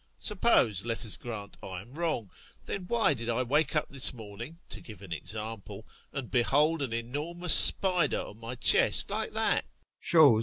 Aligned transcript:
Suppose, 0.17 0.83
let 0.83 1.05
us 1.05 1.15
grant, 1.15 1.57
I 1.61 1.79
am 1.79 1.93
wrong; 1.93 2.31
then 2.65 2.87
why 2.87 3.13
did 3.13 3.29
I 3.29 3.43
wake 3.43 3.75
up 3.75 3.85
this 3.87 4.11
morning, 4.15 4.57
to 4.69 4.81
give 4.81 5.03
an 5.03 5.13
example, 5.13 5.85
and 6.11 6.31
behold 6.31 6.81
an 6.81 6.91
enormous 6.91 7.53
spider 7.53 8.21
on 8.23 8.39
my 8.39 8.55
chest, 8.55 9.11
like 9.11 9.33
that. 9.33 9.63